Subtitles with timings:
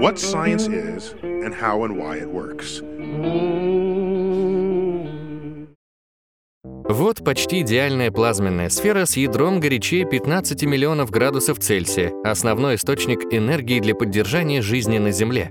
[0.00, 2.82] what science is and how and why it works.
[6.88, 13.80] Вот почти идеальная плазменная сфера с ядром горячее 15 миллионов градусов Цельсия, основной источник энергии
[13.80, 15.50] для поддержания жизни на Земле.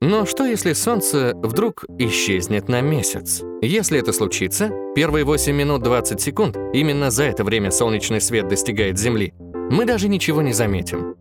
[0.00, 3.42] Но что если Солнце вдруг исчезнет на месяц?
[3.62, 8.98] Если это случится, первые 8 минут 20 секунд, именно за это время солнечный свет достигает
[8.98, 9.32] Земли,
[9.70, 11.16] мы даже ничего не заметим.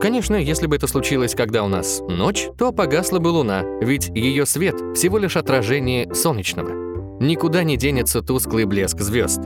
[0.00, 4.44] Конечно, если бы это случилось, когда у нас ночь, то погасла бы Луна, ведь ее
[4.44, 7.18] свет всего лишь отражение солнечного.
[7.18, 9.40] Никуда не денется тусклый блеск звезд.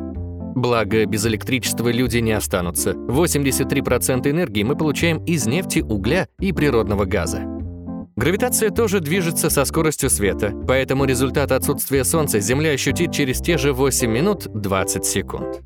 [0.56, 2.90] Благо, без электричества люди не останутся.
[2.90, 7.42] 83% энергии мы получаем из нефти, угля и природного газа.
[8.16, 13.72] Гравитация тоже движется со скоростью света, поэтому результат отсутствия Солнца Земля ощутит через те же
[13.72, 15.62] 8 минут 20 секунд.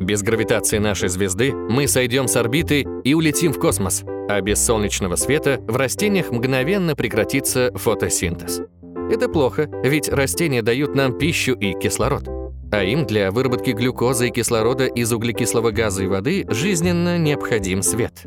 [0.00, 4.02] Без гравитации нашей звезды мы сойдем с орбиты и улетим в космос,
[4.36, 8.62] а без солнечного света в растениях мгновенно прекратится фотосинтез.
[9.10, 12.24] Это плохо, ведь растения дают нам пищу и кислород.
[12.70, 18.22] А им для выработки глюкозы и кислорода из углекислого газа и воды жизненно необходим свет.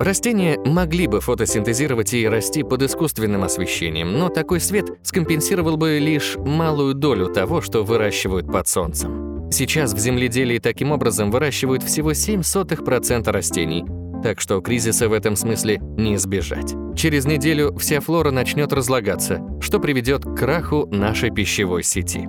[0.00, 6.36] Растения могли бы фотосинтезировать и расти под искусственным освещением, но такой свет скомпенсировал бы лишь
[6.38, 9.50] малую долю того, что выращивают под солнцем.
[9.52, 13.84] Сейчас в земледелии таким образом выращивают всего 0,07% растений,
[14.22, 16.74] так что кризиса в этом смысле не избежать.
[16.96, 22.28] Через неделю вся флора начнет разлагаться, что приведет к краху нашей пищевой сети.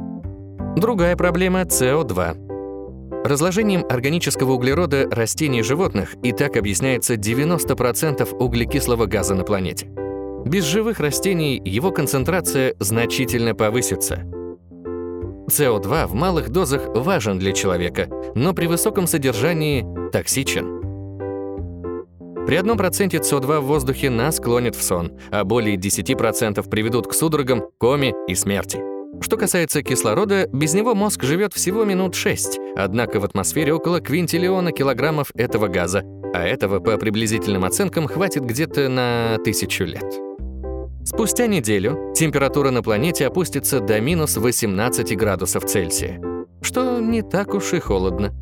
[0.77, 3.25] Другая проблема– СО2.
[3.25, 9.87] Разложением органического углерода растений и животных и так объясняется 90% углекислого газа на планете.
[10.45, 14.23] Без живых растений его концентрация значительно повысится.
[15.47, 20.80] СО2 в малых дозах важен для человека, но при высоком содержании токсичен.
[22.45, 27.13] При одном проценте СО2 в воздухе нас клонит в сон, а более 10% приведут к
[27.13, 28.81] судорогам, коме и смерти.
[29.21, 34.71] Что касается кислорода, без него мозг живет всего минут 6, однако в атмосфере около квинтиллиона
[34.71, 40.19] килограммов этого газа, а этого, по приблизительным оценкам, хватит где-то на тысячу лет.
[41.05, 46.19] Спустя неделю температура на планете опустится до минус 18 градусов Цельсия,
[46.61, 48.33] что не так уж и холодно.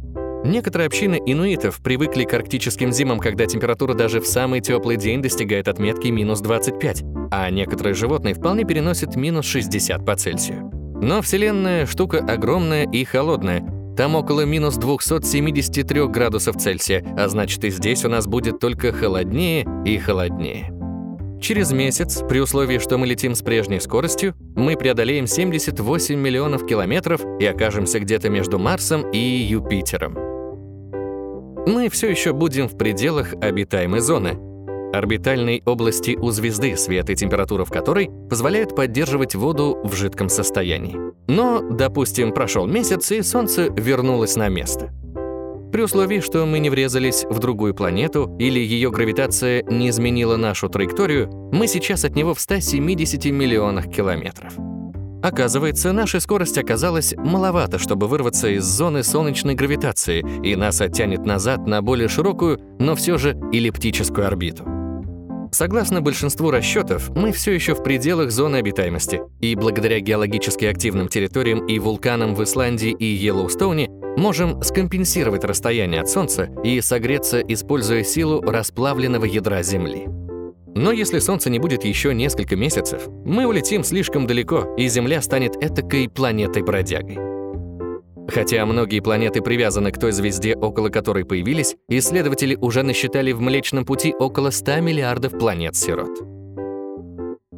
[0.46, 5.68] Некоторые общины инуитов привыкли к арктическим зимам, когда температура даже в самый теплый день достигает
[5.68, 10.72] отметки минус 25, а некоторые животные вполне переносят минус 60 по Цельсию.
[11.02, 13.66] Но Вселенная– штука огромная и холодная.
[13.98, 19.68] Там около минус 273 градусов Цельсия, а значит и здесь у нас будет только холоднее
[19.86, 20.72] и холоднее.
[21.42, 27.22] Через месяц, при условии, что мы летим с прежней скоростью, мы преодолеем 78 миллионов километров
[27.40, 30.29] и окажемся где-то между Марсом и Юпитером
[31.70, 34.38] мы все еще будем в пределах обитаемой зоны,
[34.92, 40.98] орбитальной области у звезды, свет и температура в которой позволяют поддерживать воду в жидком состоянии.
[41.28, 44.92] Но, допустим, прошел месяц, и Солнце вернулось на место.
[45.72, 50.68] При условии, что мы не врезались в другую планету или ее гравитация не изменила нашу
[50.68, 54.54] траекторию, мы сейчас от него в 170 миллионах километров.
[55.22, 61.68] Оказывается, наша скорость оказалась маловато, чтобы вырваться из зоны солнечной гравитации, и нас оттянет назад
[61.68, 64.66] на более широкую, но все же эллиптическую орбиту.
[65.52, 71.66] Согласно большинству расчетов, мы все еще в пределах зоны обитаемости, и благодаря геологически активным территориям
[71.66, 78.42] и вулканам в Исландии и Йеллоустоуне можем скомпенсировать расстояние от Солнца и согреться, используя силу
[78.42, 80.08] расплавленного ядра Земли.
[80.80, 85.62] Но если Солнце не будет еще несколько месяцев, мы улетим слишком далеко, и Земля станет
[85.62, 87.18] этакой планетой-бродягой.
[88.30, 93.84] Хотя многие планеты привязаны к той звезде, около которой появились, исследователи уже насчитали в Млечном
[93.84, 96.18] Пути около 100 миллиардов планет-сирот.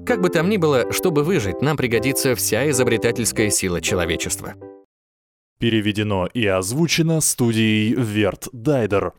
[0.04, 4.56] Как бы там ни было, чтобы выжить, нам пригодится вся изобретательская сила человечества.
[5.60, 9.14] Переведено и озвучено студией Верт Дайдер.